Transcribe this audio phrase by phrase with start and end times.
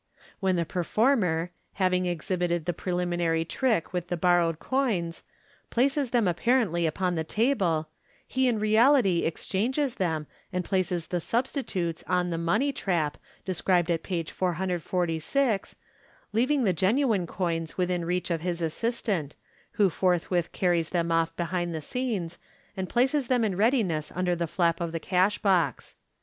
[0.39, 5.21] When the performer, having exhibited the preliminary trick with the borrowed coins,
[5.69, 7.87] places them apparently upon the table,
[8.27, 13.91] he in reality exchanges them, and places the substitutes on the" money trap n described
[13.91, 15.75] at page 446,
[16.33, 19.35] leaving the genuine coins within reach of his assistant,
[19.73, 22.39] who forthwith carries them off behind the scenes,
[22.75, 25.95] and places them in readiness under the flap of the cash box.